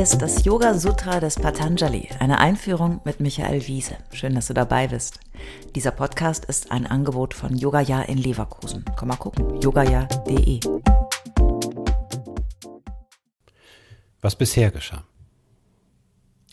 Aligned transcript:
Ist 0.00 0.22
das 0.22 0.46
Yoga 0.46 0.72
Sutra 0.78 1.20
des 1.20 1.34
Patanjali, 1.34 2.08
eine 2.20 2.38
Einführung 2.38 3.02
mit 3.04 3.20
Michael 3.20 3.66
Wiese. 3.66 3.98
Schön, 4.12 4.34
dass 4.34 4.46
du 4.46 4.54
dabei 4.54 4.88
bist. 4.88 5.20
Dieser 5.74 5.90
Podcast 5.90 6.46
ist 6.46 6.72
ein 6.72 6.86
Angebot 6.86 7.34
von 7.34 7.54
Yogaya 7.54 8.00
in 8.00 8.16
Leverkusen. 8.16 8.82
Komm 8.96 9.08
mal 9.08 9.16
gucken, 9.16 9.60
yogaya.de. 9.60 10.60
Was 14.22 14.36
bisher 14.36 14.70
geschah. 14.70 15.04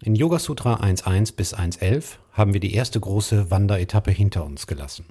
In 0.02 0.16
Yoga 0.16 0.40
Sutra 0.40 0.82
1.1 0.82 1.38
bis 1.38 1.56
1.11 1.56 2.18
haben 2.34 2.52
wir 2.52 2.60
die 2.60 2.74
erste 2.74 3.00
große 3.00 3.50
Wanderetappe 3.50 4.12
hinter 4.12 4.44
uns 4.44 4.68
gelassen. 4.68 5.06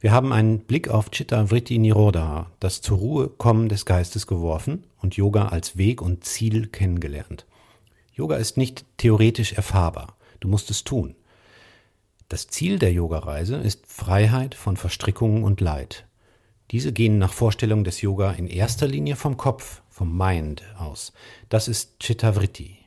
Wir 0.00 0.10
haben 0.10 0.32
einen 0.32 0.64
Blick 0.64 0.88
auf 0.88 1.12
Chitta 1.12 1.46
Vritti 1.50 1.78
Nirodha, 1.78 2.50
das 2.58 2.80
zur 2.82 2.98
Ruhe 2.98 3.28
kommen 3.28 3.68
des 3.68 3.86
Geistes 3.86 4.26
geworfen 4.26 4.82
und 5.00 5.14
Yoga 5.16 5.50
als 5.50 5.76
Weg 5.76 6.02
und 6.02 6.24
Ziel 6.24 6.66
kennengelernt. 6.66 7.46
Yoga 8.18 8.34
ist 8.34 8.56
nicht 8.56 8.84
theoretisch 8.96 9.52
erfahrbar. 9.52 10.16
Du 10.40 10.48
musst 10.48 10.70
es 10.70 10.82
tun. 10.82 11.14
Das 12.28 12.48
Ziel 12.48 12.80
der 12.80 12.92
Yogareise 12.92 13.54
ist 13.56 13.86
Freiheit 13.86 14.56
von 14.56 14.76
Verstrickungen 14.76 15.44
und 15.44 15.60
Leid. 15.60 16.04
Diese 16.72 16.92
gehen 16.92 17.18
nach 17.18 17.32
Vorstellung 17.32 17.84
des 17.84 18.00
Yoga 18.00 18.32
in 18.32 18.48
erster 18.48 18.88
Linie 18.88 19.14
vom 19.14 19.36
Kopf, 19.36 19.82
vom 19.88 20.18
Mind 20.18 20.64
aus. 20.78 21.12
Das 21.48 21.68
ist 21.68 22.00
Chitta 22.00 22.32
Vritti. 22.32 22.78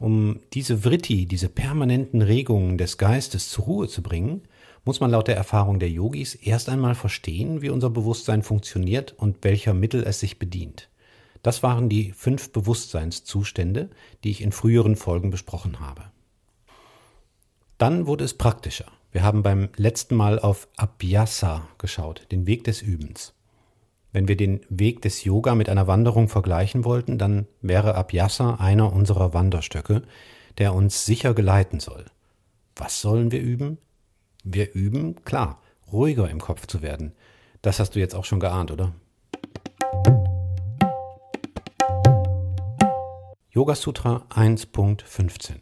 Um 0.00 0.40
diese 0.52 0.82
Vritti, 0.82 1.26
diese 1.26 1.48
permanenten 1.48 2.20
Regungen 2.20 2.76
des 2.76 2.98
Geistes 2.98 3.48
zur 3.48 3.66
Ruhe 3.66 3.88
zu 3.88 4.02
bringen, 4.02 4.42
muss 4.84 4.98
man 4.98 5.12
laut 5.12 5.28
der 5.28 5.36
Erfahrung 5.36 5.78
der 5.78 5.90
Yogis 5.90 6.34
erst 6.34 6.68
einmal 6.68 6.96
verstehen, 6.96 7.62
wie 7.62 7.70
unser 7.70 7.88
Bewusstsein 7.88 8.42
funktioniert 8.42 9.14
und 9.16 9.44
welcher 9.44 9.74
Mittel 9.74 10.02
es 10.02 10.18
sich 10.18 10.40
bedient. 10.40 10.88
Das 11.44 11.62
waren 11.62 11.90
die 11.90 12.12
fünf 12.12 12.52
Bewusstseinszustände, 12.52 13.90
die 14.24 14.30
ich 14.30 14.40
in 14.40 14.50
früheren 14.50 14.96
Folgen 14.96 15.30
besprochen 15.30 15.78
habe. 15.78 16.04
Dann 17.76 18.06
wurde 18.06 18.24
es 18.24 18.32
praktischer. 18.32 18.86
Wir 19.12 19.22
haben 19.22 19.42
beim 19.42 19.68
letzten 19.76 20.16
Mal 20.16 20.38
auf 20.38 20.68
Abhyasa 20.78 21.68
geschaut, 21.76 22.26
den 22.32 22.46
Weg 22.46 22.64
des 22.64 22.80
Übens. 22.80 23.34
Wenn 24.10 24.26
wir 24.26 24.38
den 24.38 24.62
Weg 24.70 25.02
des 25.02 25.22
Yoga 25.22 25.54
mit 25.54 25.68
einer 25.68 25.86
Wanderung 25.86 26.28
vergleichen 26.30 26.82
wollten, 26.82 27.18
dann 27.18 27.46
wäre 27.60 27.94
Abhyasa 27.94 28.54
einer 28.54 28.90
unserer 28.90 29.34
Wanderstöcke, 29.34 30.00
der 30.56 30.72
uns 30.72 31.04
sicher 31.04 31.34
geleiten 31.34 31.78
soll. 31.78 32.06
Was 32.74 33.02
sollen 33.02 33.32
wir 33.32 33.42
üben? 33.42 33.76
Wir 34.44 34.72
üben, 34.72 35.22
klar, 35.26 35.60
ruhiger 35.92 36.30
im 36.30 36.40
Kopf 36.40 36.66
zu 36.66 36.80
werden. 36.80 37.12
Das 37.60 37.80
hast 37.80 37.96
du 37.96 38.00
jetzt 38.00 38.14
auch 38.14 38.24
schon 38.24 38.40
geahnt, 38.40 38.70
oder? 38.70 38.94
Yoga 43.54 43.76
Sutra 43.76 44.26
1.15 44.30 45.60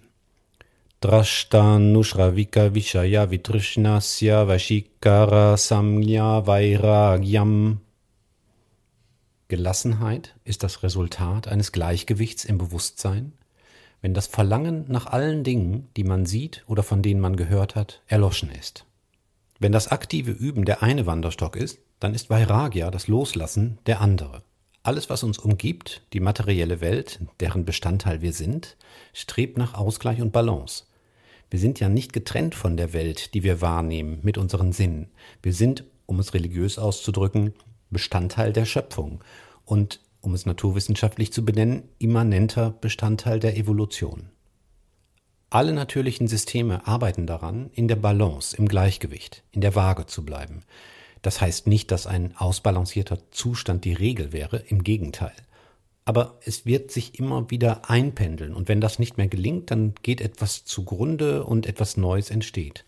Drashta 1.03 1.79
Nushravika 1.79 2.75
Vishaya 2.75 3.31
Vitrishnasya 3.31 4.49
Vashikara 4.49 5.59
Samya 5.59 6.47
Vairagyam 6.47 7.81
Gelassenheit 9.49 10.34
ist 10.45 10.62
das 10.62 10.83
Resultat 10.83 11.49
eines 11.49 11.71
Gleichgewichts 11.73 12.47
im 12.47 12.57
Bewusstsein, 12.57 13.34
wenn 14.01 14.15
das 14.15 14.27
Verlangen 14.27 14.87
nach 14.89 15.05
allen 15.05 15.45
Dingen, 15.45 15.89
die 15.99 16.05
man 16.05 16.25
sieht 16.25 16.65
oder 16.69 16.83
von 16.83 17.03
denen 17.03 17.21
man 17.21 17.37
gehört 17.37 17.75
hat, 17.75 18.01
erloschen 18.06 18.51
ist. 18.51 18.87
Wenn 19.59 19.73
das 19.73 19.89
aktive 19.89 20.31
Üben 20.31 20.65
der 20.65 20.83
eine 20.83 21.05
Wanderstock 21.05 21.56
ist, 21.56 21.79
dann 22.01 22.15
ist 22.15 22.31
Vairagya, 22.31 22.91
das 22.91 23.06
Loslassen, 23.06 23.77
der 23.84 24.01
andere. 24.01 24.43
Alles, 24.84 25.08
was 25.08 25.22
uns 25.22 25.38
umgibt, 25.38 26.02
die 26.12 26.19
materielle 26.19 26.80
Welt, 26.80 27.20
deren 27.38 27.64
Bestandteil 27.64 28.20
wir 28.20 28.33
sind, 28.33 28.77
strebt 29.12 29.56
nach 29.56 29.75
Ausgleich 29.75 30.20
und 30.20 30.32
Balance. 30.32 30.84
Wir 31.50 31.60
sind 31.60 31.78
ja 31.78 31.88
nicht 31.88 32.12
getrennt 32.12 32.56
von 32.56 32.76
der 32.76 32.92
Welt, 32.92 33.34
die 33.34 33.44
wir 33.44 33.60
wahrnehmen 33.60 34.19
mit 34.22 34.38
unseren 34.38 34.72
Sinnen. 34.72 35.10
Wir 35.41 35.53
sind, 35.53 35.84
um 36.06 36.19
es 36.19 36.34
religiös 36.34 36.78
auszudrücken, 36.78 37.53
Bestandteil 37.91 38.53
der 38.53 38.65
Schöpfung 38.65 39.22
und, 39.65 40.00
um 40.21 40.34
es 40.34 40.47
naturwissenschaftlich 40.47 41.32
zu 41.32 41.44
benennen, 41.44 41.84
immanenter 41.98 42.71
Bestandteil 42.71 43.38
der 43.38 43.56
Evolution. 43.56 44.31
Alle 45.50 45.75
natürlichen 45.75 46.26
Systeme 46.26 46.87
arbeiten 46.88 47.26
daran, 47.26 47.71
in 47.75 47.87
der 47.87 47.97
Balance, 47.97 48.56
im 48.56 48.66
Gleichgewicht, 48.66 49.44
in 49.53 49.60
der 49.60 49.76
Waage 49.76 50.06
zu 50.06 50.25
bleiben. 50.25 50.65
Das 51.22 51.41
heißt 51.41 51.69
nicht, 51.69 51.91
dass 51.93 52.06
ein 52.06 52.37
ausbalancierter 52.37 53.19
Zustand 53.31 53.84
die 53.84 53.93
Regel 53.93 54.33
wäre, 54.33 54.59
im 54.59 54.83
Gegenteil. 54.83 55.33
Aber 56.05 56.38
es 56.44 56.66
wird 56.66 56.91
sich 56.91 57.19
immer 57.19 57.49
wieder 57.50 57.88
einpendeln 57.88 58.55
und 58.55 58.69
wenn 58.69 58.81
das 58.81 58.99
nicht 58.99 59.19
mehr 59.19 59.28
gelingt, 59.28 59.71
dann 59.71 59.94
geht 60.03 60.21
etwas 60.21 60.65
zugrunde 60.65 61.44
und 61.44 61.66
etwas 61.66 61.97
Neues 61.97 62.31
entsteht. 62.31 62.84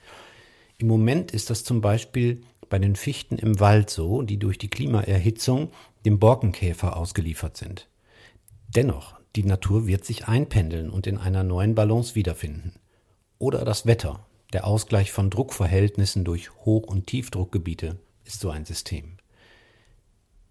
Im 0.78 0.88
Moment 0.88 1.30
ist 1.30 1.48
das 1.48 1.62
zum 1.62 1.80
Beispiel 1.80 2.42
bei 2.68 2.80
den 2.80 2.96
Fichten 2.96 3.38
im 3.38 3.60
Wald 3.60 3.88
so, 3.88 4.22
die 4.22 4.38
durch 4.38 4.58
die 4.58 4.68
Klimaerhitzung 4.68 5.70
dem 6.04 6.18
Borkenkäfer 6.18 6.96
ausgeliefert 6.96 7.56
sind. 7.56 7.88
Dennoch, 8.74 9.14
die 9.36 9.44
Natur 9.44 9.86
wird 9.86 10.04
sich 10.04 10.26
einpendeln 10.26 10.90
und 10.90 11.06
in 11.06 11.18
einer 11.18 11.44
neuen 11.44 11.76
Balance 11.76 12.16
wiederfinden. 12.16 12.74
Oder 13.38 13.64
das 13.64 13.86
Wetter, 13.86 14.26
der 14.52 14.66
Ausgleich 14.66 15.12
von 15.12 15.30
Druckverhältnissen 15.30 16.24
durch 16.24 16.50
Hoch- 16.64 16.88
und 16.88 17.06
Tiefdruckgebiete 17.06 17.96
ist 18.24 18.40
so 18.40 18.50
ein 18.50 18.64
System. 18.64 19.16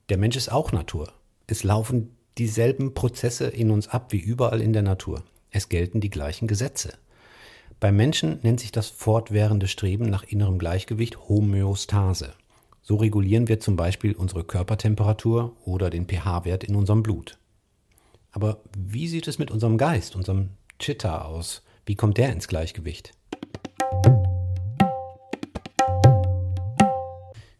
Der 0.09 0.17
Mensch 0.17 0.35
ist 0.35 0.51
auch 0.51 0.71
Natur. 0.71 1.13
Es 1.47 1.63
laufen 1.63 2.15
dieselben 2.37 2.93
Prozesse 2.93 3.47
in 3.47 3.71
uns 3.71 3.87
ab 3.87 4.11
wie 4.11 4.19
überall 4.19 4.61
in 4.61 4.73
der 4.73 4.81
Natur. 4.81 5.23
Es 5.51 5.69
gelten 5.69 6.01
die 6.01 6.09
gleichen 6.09 6.47
Gesetze. 6.47 6.93
Beim 7.79 7.95
Menschen 7.95 8.39
nennt 8.43 8.59
sich 8.59 8.71
das 8.71 8.87
fortwährende 8.87 9.67
Streben 9.67 10.05
nach 10.05 10.23
innerem 10.23 10.57
Gleichgewicht 10.57 11.27
Homöostase. 11.27 12.33
So 12.81 12.95
regulieren 12.95 13.47
wir 13.47 13.59
zum 13.59 13.75
Beispiel 13.75 14.13
unsere 14.13 14.43
Körpertemperatur 14.43 15.55
oder 15.65 15.89
den 15.89 16.07
pH-Wert 16.07 16.63
in 16.63 16.75
unserem 16.75 17.03
Blut. 17.03 17.37
Aber 18.31 18.61
wie 18.77 19.07
sieht 19.07 19.27
es 19.27 19.37
mit 19.37 19.51
unserem 19.51 19.77
Geist, 19.77 20.15
unserem 20.15 20.49
Chitta 20.79 21.21
aus? 21.21 21.61
Wie 21.85 21.95
kommt 21.95 22.17
der 22.17 22.31
ins 22.31 22.47
Gleichgewicht? 22.47 23.11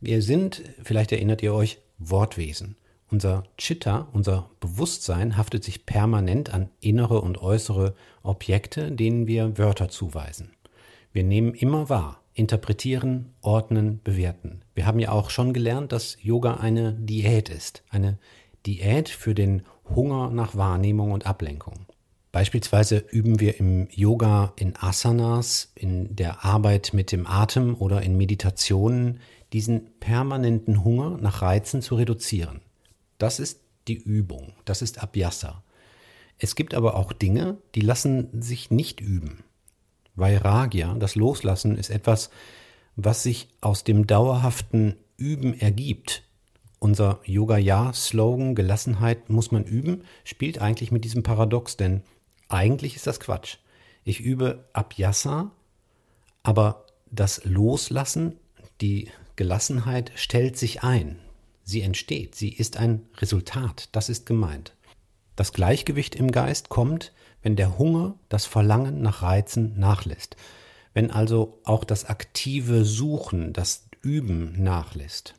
Wir 0.05 0.21
sind, 0.21 0.61
vielleicht 0.83 1.13
erinnert 1.13 1.41
ihr 1.43 1.53
euch, 1.53 1.77
Wortwesen. 1.97 2.75
Unser 3.09 3.45
Chitta, 3.57 4.09
unser 4.11 4.49
Bewusstsein, 4.59 5.37
haftet 5.37 5.63
sich 5.63 5.85
permanent 5.85 6.53
an 6.53 6.69
innere 6.81 7.21
und 7.21 7.41
äußere 7.41 7.95
Objekte, 8.21 8.91
denen 8.91 9.27
wir 9.27 9.57
Wörter 9.57 9.87
zuweisen. 9.87 10.51
Wir 11.13 11.23
nehmen 11.23 11.53
immer 11.53 11.87
wahr, 11.87 12.21
interpretieren, 12.33 13.29
ordnen, 13.39 14.01
bewerten. 14.03 14.63
Wir 14.75 14.85
haben 14.85 14.99
ja 14.99 15.09
auch 15.09 15.29
schon 15.29 15.53
gelernt, 15.53 15.93
dass 15.93 16.17
Yoga 16.21 16.55
eine 16.55 16.91
Diät 16.91 17.47
ist, 17.47 17.83
eine 17.89 18.17
Diät 18.65 19.07
für 19.07 19.33
den 19.33 19.61
Hunger 19.95 20.31
nach 20.31 20.57
Wahrnehmung 20.57 21.13
und 21.13 21.25
Ablenkung. 21.25 21.85
Beispielsweise 22.33 22.97
üben 22.97 23.39
wir 23.39 23.57
im 23.57 23.87
Yoga 23.91 24.51
in 24.57 24.75
Asanas, 24.75 25.71
in 25.75 26.13
der 26.13 26.43
Arbeit 26.43 26.89
mit 26.91 27.13
dem 27.13 27.25
Atem 27.25 27.75
oder 27.75 28.01
in 28.01 28.17
Meditationen 28.17 29.19
diesen 29.53 29.99
permanenten 29.99 30.83
Hunger 30.83 31.17
nach 31.21 31.41
Reizen 31.41 31.81
zu 31.81 31.95
reduzieren. 31.95 32.61
Das 33.17 33.39
ist 33.39 33.61
die 33.87 33.95
Übung, 33.95 34.53
das 34.65 34.81
ist 34.81 35.01
Abhyasa. 35.01 35.63
Es 36.39 36.55
gibt 36.55 36.73
aber 36.73 36.95
auch 36.95 37.13
Dinge, 37.13 37.57
die 37.75 37.81
lassen 37.81 38.41
sich 38.41 38.71
nicht 38.71 38.99
üben. 38.99 39.43
Vairagya, 40.15 40.95
das 40.95 41.15
Loslassen, 41.15 41.77
ist 41.77 41.89
etwas, 41.89 42.29
was 42.95 43.23
sich 43.23 43.49
aus 43.61 43.83
dem 43.83 44.07
dauerhaften 44.07 44.95
Üben 45.17 45.57
ergibt. 45.59 46.23
Unser 46.79 47.21
Yoga-Ja-Slogan 47.23 48.55
Gelassenheit 48.55 49.29
muss 49.29 49.51
man 49.51 49.63
üben, 49.63 50.03
spielt 50.23 50.59
eigentlich 50.59 50.91
mit 50.91 51.05
diesem 51.05 51.23
Paradox, 51.23 51.77
denn 51.77 52.01
eigentlich 52.49 52.95
ist 52.95 53.07
das 53.07 53.19
Quatsch. 53.19 53.57
Ich 54.03 54.19
übe 54.19 54.67
Abhyasa, 54.73 55.51
aber 56.43 56.85
das 57.09 57.45
Loslassen, 57.45 58.37
die 58.81 59.09
Gelassenheit 59.35 60.11
stellt 60.15 60.57
sich 60.57 60.83
ein. 60.83 61.19
Sie 61.63 61.81
entsteht, 61.81 62.35
sie 62.35 62.49
ist 62.49 62.77
ein 62.77 63.07
Resultat, 63.17 63.89
das 63.91 64.09
ist 64.09 64.25
gemeint. 64.25 64.75
Das 65.35 65.53
Gleichgewicht 65.53 66.15
im 66.15 66.31
Geist 66.31 66.69
kommt, 66.69 67.13
wenn 67.41 67.55
der 67.55 67.77
Hunger, 67.77 68.15
das 68.29 68.45
Verlangen 68.45 69.01
nach 69.01 69.21
Reizen 69.21 69.79
nachlässt, 69.79 70.35
wenn 70.93 71.09
also 71.09 71.59
auch 71.63 71.83
das 71.83 72.05
aktive 72.05 72.85
Suchen, 72.85 73.53
das 73.53 73.87
Üben 74.01 74.61
nachlässt. 74.61 75.33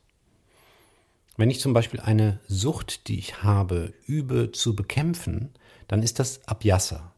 Wenn 1.36 1.50
ich 1.50 1.60
zum 1.60 1.72
Beispiel 1.72 2.00
eine 2.00 2.40
Sucht, 2.48 3.08
die 3.08 3.18
ich 3.18 3.42
habe, 3.42 3.92
übe 4.06 4.52
zu 4.52 4.74
bekämpfen, 4.74 5.50
dann 5.88 6.02
ist 6.02 6.18
das 6.18 6.46
Abhyasa. 6.48 7.12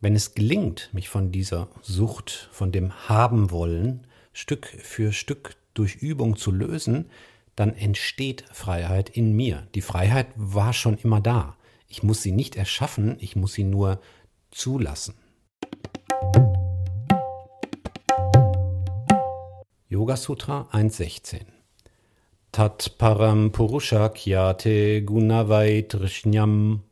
Wenn 0.00 0.14
es 0.14 0.34
gelingt, 0.34 0.90
mich 0.92 1.08
von 1.08 1.32
dieser 1.32 1.68
Sucht, 1.82 2.48
von 2.52 2.70
dem 2.70 3.08
Haben 3.08 3.50
wollen, 3.50 4.06
Stück 4.32 4.66
für 4.66 5.12
Stück 5.12 5.56
durch 5.78 5.96
Übung 5.96 6.36
zu 6.36 6.50
lösen, 6.50 7.10
dann 7.54 7.74
entsteht 7.74 8.44
Freiheit 8.52 9.10
in 9.10 9.32
mir. 9.32 9.66
Die 9.74 9.80
Freiheit 9.80 10.28
war 10.36 10.72
schon 10.72 10.98
immer 10.98 11.20
da. 11.20 11.56
Ich 11.88 12.02
muss 12.02 12.22
sie 12.22 12.32
nicht 12.32 12.56
erschaffen, 12.56 13.16
ich 13.20 13.36
muss 13.36 13.54
sie 13.54 13.64
nur 13.64 14.00
zulassen. 14.50 15.14
Yoga 19.88 20.16
Sutra 20.16 20.68
1.16 20.72 21.40
Tat 22.52 22.98
param 22.98 23.52
purusha 23.52 24.08
kyate 24.08 25.02
gunavai 25.02 25.82
trishnyam 25.88 26.82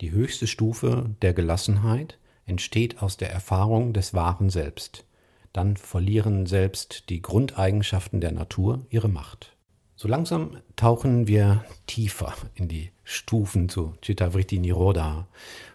Die 0.00 0.10
höchste 0.10 0.46
Stufe 0.46 1.14
der 1.22 1.32
Gelassenheit 1.32 2.18
entsteht 2.46 3.02
aus 3.02 3.16
der 3.16 3.30
Erfahrung 3.30 3.92
des 3.92 4.14
wahren 4.14 4.50
Selbst. 4.50 5.04
Dann 5.58 5.76
verlieren 5.76 6.46
selbst 6.46 7.08
die 7.08 7.20
Grundeigenschaften 7.20 8.20
der 8.20 8.30
Natur 8.30 8.86
ihre 8.90 9.08
Macht. 9.08 9.56
So 9.96 10.06
langsam 10.06 10.58
tauchen 10.76 11.26
wir 11.26 11.64
tiefer 11.88 12.32
in 12.54 12.68
die 12.68 12.92
Stufen 13.02 13.68
zu 13.68 13.94
Chittavritti 14.00 14.60
Niroda. 14.60 15.26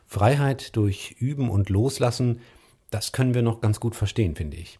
Freiheit 0.05 0.77
durch 0.77 1.17
Üben 1.19 1.49
und 1.49 1.67
Loslassen, 1.67 2.39
das 2.91 3.11
können 3.11 3.33
wir 3.33 3.41
noch 3.41 3.59
ganz 3.59 3.81
gut 3.81 3.93
verstehen, 3.97 4.37
finde 4.37 4.55
ich. 4.55 4.79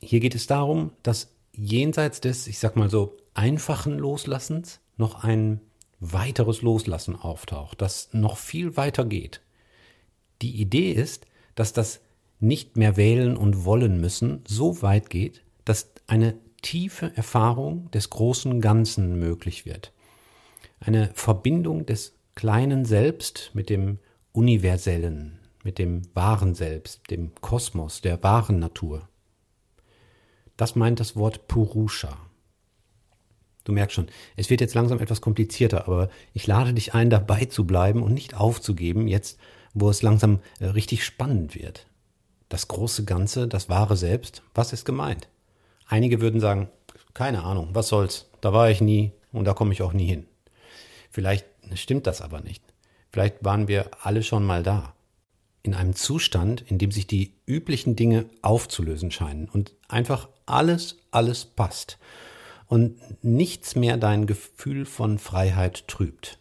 Hier 0.00 0.20
geht 0.20 0.36
es 0.36 0.46
darum, 0.46 0.92
dass 1.02 1.34
jenseits 1.52 2.20
des, 2.20 2.46
ich 2.46 2.60
sag 2.60 2.76
mal 2.76 2.88
so, 2.88 3.16
einfachen 3.34 3.98
Loslassens 3.98 4.78
noch 4.96 5.24
ein 5.24 5.60
weiteres 5.98 6.62
Loslassen 6.62 7.16
auftaucht, 7.16 7.82
das 7.82 8.10
noch 8.12 8.36
viel 8.36 8.76
weiter 8.76 9.04
geht. 9.04 9.40
Die 10.42 10.60
Idee 10.60 10.92
ist, 10.92 11.26
dass 11.56 11.72
das 11.72 12.02
nicht 12.40 12.76
mehr 12.76 12.96
wählen 12.96 13.36
und 13.36 13.64
wollen 13.64 14.00
müssen 14.00 14.42
so 14.46 14.82
weit 14.82 15.10
geht, 15.10 15.42
dass 15.64 15.90
eine 16.06 16.34
tiefe 16.62 17.16
Erfahrung 17.16 17.90
des 17.90 18.10
großen 18.10 18.60
Ganzen 18.60 19.18
möglich 19.18 19.66
wird. 19.66 19.92
Eine 20.80 21.10
Verbindung 21.14 21.86
des 21.86 22.14
kleinen 22.34 22.84
Selbst 22.84 23.50
mit 23.54 23.70
dem 23.70 23.98
Universellen, 24.32 25.38
mit 25.64 25.78
dem 25.78 26.02
wahren 26.14 26.54
Selbst, 26.54 27.10
dem 27.10 27.34
Kosmos, 27.40 28.02
der 28.02 28.22
wahren 28.22 28.58
Natur. 28.58 29.08
Das 30.56 30.76
meint 30.76 31.00
das 31.00 31.16
Wort 31.16 31.48
Purusha. 31.48 32.18
Du 33.64 33.72
merkst 33.72 33.94
schon, 33.96 34.06
es 34.36 34.48
wird 34.48 34.60
jetzt 34.60 34.74
langsam 34.74 35.00
etwas 35.00 35.20
komplizierter, 35.20 35.88
aber 35.88 36.08
ich 36.34 36.46
lade 36.46 36.72
dich 36.72 36.94
ein, 36.94 37.10
dabei 37.10 37.46
zu 37.46 37.66
bleiben 37.66 38.02
und 38.02 38.14
nicht 38.14 38.34
aufzugeben, 38.34 39.08
jetzt 39.08 39.38
wo 39.74 39.90
es 39.90 40.02
langsam 40.02 40.40
äh, 40.60 40.66
richtig 40.66 41.04
spannend 41.04 41.54
wird. 41.54 41.86
Das 42.48 42.68
große 42.68 43.04
Ganze, 43.04 43.48
das 43.48 43.68
wahre 43.68 43.96
Selbst, 43.96 44.42
was 44.54 44.72
ist 44.72 44.84
gemeint? 44.84 45.28
Einige 45.86 46.20
würden 46.20 46.40
sagen, 46.40 46.68
keine 47.14 47.44
Ahnung, 47.44 47.70
was 47.72 47.88
soll's, 47.88 48.28
da 48.40 48.52
war 48.52 48.70
ich 48.70 48.80
nie 48.80 49.12
und 49.32 49.44
da 49.44 49.54
komme 49.54 49.72
ich 49.72 49.82
auch 49.82 49.92
nie 49.92 50.06
hin. 50.06 50.26
Vielleicht 51.10 51.46
stimmt 51.74 52.06
das 52.06 52.20
aber 52.20 52.40
nicht. 52.40 52.62
Vielleicht 53.10 53.44
waren 53.44 53.68
wir 53.68 53.90
alle 54.02 54.22
schon 54.22 54.44
mal 54.44 54.62
da. 54.62 54.94
In 55.62 55.74
einem 55.74 55.94
Zustand, 55.94 56.60
in 56.60 56.78
dem 56.78 56.92
sich 56.92 57.06
die 57.06 57.34
üblichen 57.46 57.96
Dinge 57.96 58.26
aufzulösen 58.42 59.10
scheinen 59.10 59.48
und 59.48 59.74
einfach 59.88 60.28
alles, 60.44 60.98
alles 61.10 61.44
passt 61.44 61.98
und 62.66 63.00
nichts 63.24 63.74
mehr 63.74 63.96
dein 63.96 64.26
Gefühl 64.26 64.84
von 64.84 65.18
Freiheit 65.18 65.88
trübt. 65.88 66.38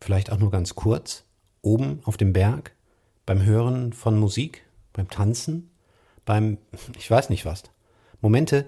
Vielleicht 0.00 0.32
auch 0.32 0.38
nur 0.38 0.50
ganz 0.50 0.74
kurz, 0.74 1.24
oben 1.62 2.00
auf 2.04 2.16
dem 2.16 2.32
Berg, 2.32 2.72
beim 3.26 3.42
Hören 3.44 3.92
von 3.92 4.18
Musik, 4.18 4.64
beim 4.98 5.08
Tanzen, 5.08 5.70
beim 6.24 6.58
ich 6.96 7.10
weiß 7.10 7.30
nicht 7.30 7.46
was. 7.46 7.62
Momente, 8.20 8.66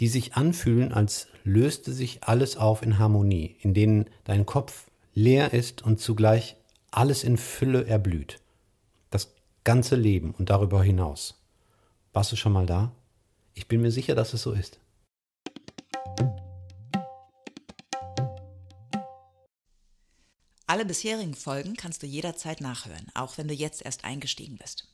die 0.00 0.08
sich 0.08 0.34
anfühlen, 0.34 0.92
als 0.92 1.26
löste 1.42 1.92
sich 1.92 2.22
alles 2.24 2.56
auf 2.56 2.82
in 2.82 2.98
Harmonie, 2.98 3.56
in 3.60 3.74
denen 3.74 4.08
dein 4.22 4.46
Kopf 4.46 4.86
leer 5.14 5.52
ist 5.52 5.82
und 5.82 6.00
zugleich 6.00 6.56
alles 6.90 7.24
in 7.24 7.36
Fülle 7.36 7.86
erblüht. 7.86 8.40
Das 9.10 9.34
ganze 9.64 9.96
Leben 9.96 10.32
und 10.38 10.48
darüber 10.48 10.82
hinaus. 10.82 11.42
Warst 12.12 12.30
du 12.30 12.36
schon 12.36 12.52
mal 12.52 12.66
da? 12.66 12.92
Ich 13.54 13.66
bin 13.66 13.82
mir 13.82 13.90
sicher, 13.90 14.14
dass 14.14 14.32
es 14.32 14.42
so 14.42 14.52
ist. 14.52 14.78
Alle 20.66 20.86
bisherigen 20.86 21.34
Folgen 21.34 21.74
kannst 21.74 22.02
du 22.02 22.06
jederzeit 22.06 22.60
nachhören, 22.60 23.10
auch 23.14 23.38
wenn 23.38 23.48
du 23.48 23.54
jetzt 23.54 23.84
erst 23.84 24.04
eingestiegen 24.04 24.56
bist. 24.56 24.93